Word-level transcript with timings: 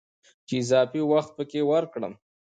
چې 0.47 0.53
اضافي 0.61 1.01
وضاحت 1.05 1.29
پکې 1.37 1.61
ورکړم 1.71 2.13